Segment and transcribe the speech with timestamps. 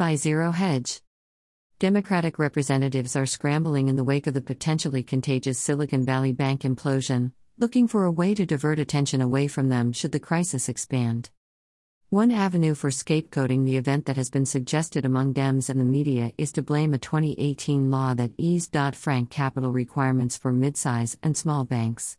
[0.00, 1.02] By Zero Hedge.
[1.78, 7.32] Democratic representatives are scrambling in the wake of the potentially contagious Silicon Valley Bank implosion,
[7.58, 11.28] looking for a way to divert attention away from them should the crisis expand.
[12.08, 16.32] One avenue for scapegoating the event that has been suggested among Dems and the media
[16.38, 21.36] is to blame a 2018 law that eased Dodd Frank capital requirements for midsize and
[21.36, 22.16] small banks.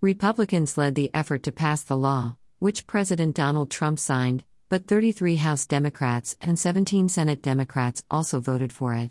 [0.00, 5.34] Republicans led the effort to pass the law, which President Donald Trump signed, but 33
[5.34, 9.10] House Democrats and 17 Senate Democrats also voted for it.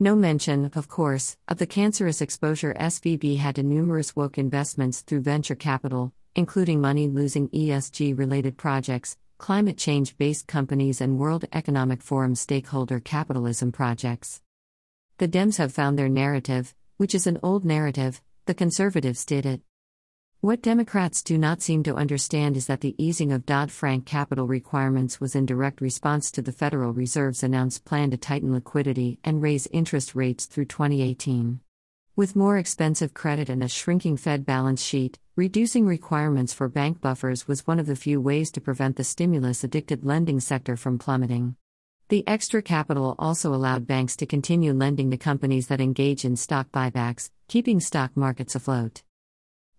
[0.00, 5.20] No mention, of course, of the cancerous exposure SVB had to numerous woke investments through
[5.20, 12.00] venture capital, including money losing ESG related projects, climate change based companies, and World Economic
[12.00, 14.40] Forum stakeholder capitalism projects.
[15.18, 19.60] The Dems have found their narrative, which is an old narrative, the conservatives did it.
[20.42, 24.48] What Democrats do not seem to understand is that the easing of Dodd Frank capital
[24.48, 29.40] requirements was in direct response to the Federal Reserve's announced plan to tighten liquidity and
[29.40, 31.60] raise interest rates through 2018.
[32.16, 37.46] With more expensive credit and a shrinking Fed balance sheet, reducing requirements for bank buffers
[37.46, 41.54] was one of the few ways to prevent the stimulus addicted lending sector from plummeting.
[42.08, 46.72] The extra capital also allowed banks to continue lending to companies that engage in stock
[46.72, 49.04] buybacks, keeping stock markets afloat.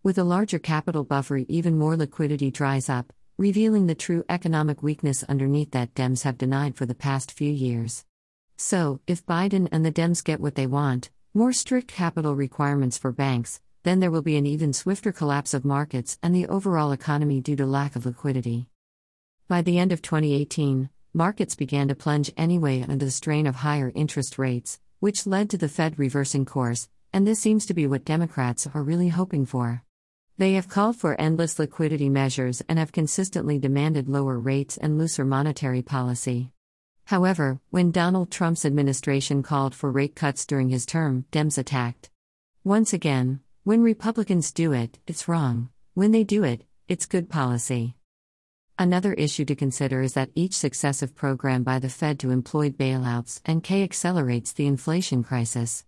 [0.03, 5.23] With a larger capital buffer, even more liquidity dries up, revealing the true economic weakness
[5.23, 8.03] underneath that Dems have denied for the past few years.
[8.57, 13.13] So, if Biden and the Dems get what they want, more strict capital requirements for
[13.13, 17.39] banks, then there will be an even swifter collapse of markets and the overall economy
[17.39, 18.67] due to lack of liquidity.
[19.47, 23.89] By the end of 2018, markets began to plunge anyway under the strain of higher
[23.95, 28.03] interest rates, which led to the Fed reversing course, and this seems to be what
[28.03, 29.81] Democrats are really hoping for.
[30.37, 35.23] They have called for endless liquidity measures and have consistently demanded lower rates and looser
[35.23, 36.49] monetary policy.
[37.05, 42.09] However, when Donald Trump's administration called for rate cuts during his term, Dems attacked.
[42.63, 45.69] Once again, when Republicans do it, it's wrong.
[45.93, 47.95] When they do it, it's good policy.
[48.79, 53.39] Another issue to consider is that each successive program by the Fed to employ bailouts
[53.45, 55.85] and QE accelerates the inflation crisis.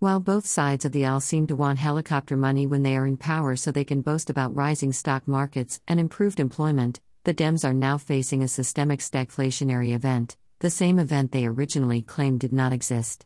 [0.00, 3.16] While both sides of the aisle seem to want helicopter money when they are in
[3.16, 7.72] power so they can boast about rising stock markets and improved employment, the Dems are
[7.72, 13.24] now facing a systemic stagflationary event, the same event they originally claimed did not exist.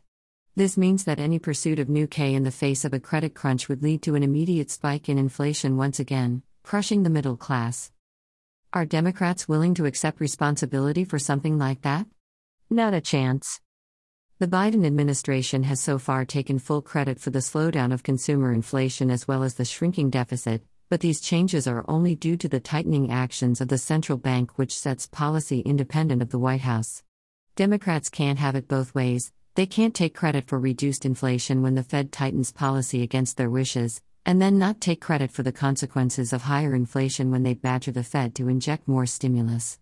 [0.55, 3.67] This means that any pursuit of new QE in the face of a credit crunch
[3.67, 7.91] would lead to an immediate spike in inflation once again, crushing the middle class.
[8.71, 12.05] Are Democrats willing to accept responsibility for something like that?
[12.69, 13.59] Not a chance.
[14.39, 19.11] The Biden administration has so far taken full credit for the slowdown of consumer inflation
[19.11, 23.11] as well as the shrinking deficit, but these changes are only due to the tightening
[23.11, 27.03] actions of the central bank, which sets policy independent of the White House.
[27.57, 29.33] Democrats can't have it both ways.
[29.55, 34.01] They can't take credit for reduced inflation when the Fed tightens policy against their wishes,
[34.25, 38.05] and then not take credit for the consequences of higher inflation when they badger the
[38.05, 39.79] Fed to inject more stimulus.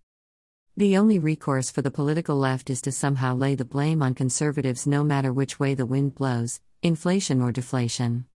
[0.77, 4.85] The only recourse for the political left is to somehow lay the blame on conservatives
[4.85, 8.25] no matter which way the wind blows inflation or deflation.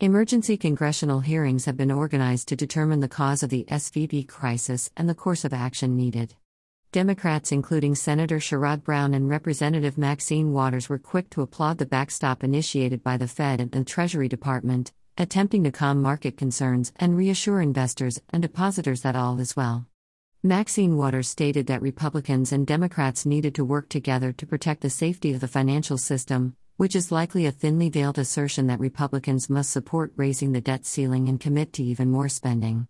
[0.00, 5.08] Emergency congressional hearings have been organized to determine the cause of the SVB crisis and
[5.08, 6.34] the course of action needed.
[6.90, 12.42] Democrats, including Senator Sherrod Brown and Representative Maxine Waters, were quick to applaud the backstop
[12.42, 17.60] initiated by the Fed and the Treasury Department, attempting to calm market concerns and reassure
[17.60, 19.86] investors and depositors that all is well.
[20.42, 25.34] Maxine Waters stated that Republicans and Democrats needed to work together to protect the safety
[25.34, 30.14] of the financial system, which is likely a thinly veiled assertion that Republicans must support
[30.16, 32.88] raising the debt ceiling and commit to even more spending.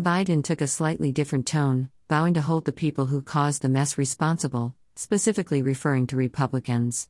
[0.00, 3.98] Biden took a slightly different tone, vowing to hold the people who caused the mess
[3.98, 7.08] responsible, specifically referring to Republicans.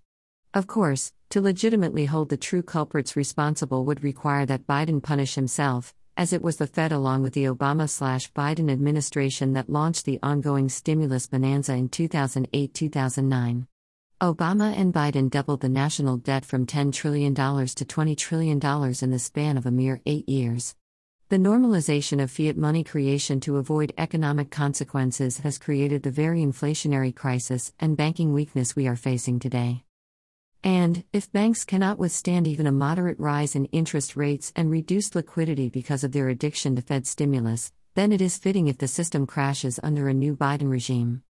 [0.54, 5.94] Of course, to legitimately hold the true culprits responsible would require that Biden punish himself,
[6.20, 7.88] as it was the Fed along with the Obama
[8.34, 13.66] Biden administration that launched the ongoing stimulus bonanza in 2008 2009.
[14.20, 18.60] Obama and Biden doubled the national debt from $10 trillion to $20 trillion
[19.00, 20.76] in the span of a mere eight years.
[21.30, 27.16] The normalization of fiat money creation to avoid economic consequences has created the very inflationary
[27.16, 29.84] crisis and banking weakness we are facing today.
[30.62, 35.70] And, if banks cannot withstand even a moderate rise in interest rates and reduced liquidity
[35.70, 39.80] because of their addiction to Fed stimulus, then it is fitting if the system crashes
[39.82, 41.22] under a new Biden regime.